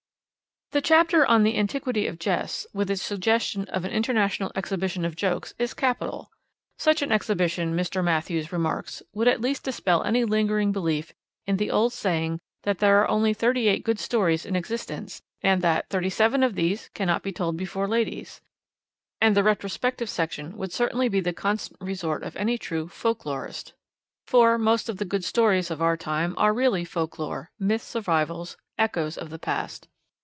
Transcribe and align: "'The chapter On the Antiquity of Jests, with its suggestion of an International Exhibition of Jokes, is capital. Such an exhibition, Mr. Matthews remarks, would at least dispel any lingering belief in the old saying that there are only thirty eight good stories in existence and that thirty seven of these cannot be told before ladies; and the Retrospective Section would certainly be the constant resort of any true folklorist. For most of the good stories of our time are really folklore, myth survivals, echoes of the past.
"'The 0.71 0.79
chapter 0.81 1.25
On 1.25 1.43
the 1.43 1.57
Antiquity 1.57 2.07
of 2.07 2.17
Jests, 2.17 2.65
with 2.71 2.89
its 2.89 3.01
suggestion 3.01 3.65
of 3.65 3.83
an 3.83 3.91
International 3.91 4.53
Exhibition 4.55 5.03
of 5.03 5.17
Jokes, 5.17 5.53
is 5.59 5.73
capital. 5.73 6.31
Such 6.77 7.01
an 7.01 7.11
exhibition, 7.11 7.75
Mr. 7.75 8.01
Matthews 8.01 8.53
remarks, 8.53 9.03
would 9.11 9.27
at 9.27 9.41
least 9.41 9.63
dispel 9.65 10.01
any 10.03 10.23
lingering 10.23 10.71
belief 10.71 11.11
in 11.45 11.57
the 11.57 11.69
old 11.69 11.91
saying 11.91 12.39
that 12.63 12.77
there 12.79 13.01
are 13.01 13.09
only 13.09 13.33
thirty 13.33 13.67
eight 13.67 13.83
good 13.83 13.99
stories 13.99 14.45
in 14.45 14.55
existence 14.55 15.21
and 15.41 15.61
that 15.61 15.89
thirty 15.89 16.09
seven 16.09 16.41
of 16.41 16.55
these 16.55 16.87
cannot 16.93 17.21
be 17.21 17.33
told 17.33 17.57
before 17.57 17.85
ladies; 17.85 18.39
and 19.19 19.35
the 19.35 19.43
Retrospective 19.43 20.09
Section 20.09 20.55
would 20.55 20.71
certainly 20.71 21.09
be 21.09 21.19
the 21.19 21.33
constant 21.33 21.81
resort 21.81 22.23
of 22.23 22.37
any 22.37 22.57
true 22.57 22.87
folklorist. 22.87 23.73
For 24.25 24.57
most 24.57 24.87
of 24.87 24.99
the 24.99 25.03
good 25.05 25.25
stories 25.25 25.69
of 25.69 25.81
our 25.81 25.97
time 25.97 26.33
are 26.37 26.53
really 26.53 26.85
folklore, 26.85 27.51
myth 27.59 27.83
survivals, 27.83 28.55
echoes 28.79 29.17
of 29.17 29.31
the 29.31 29.37
past. 29.37 29.89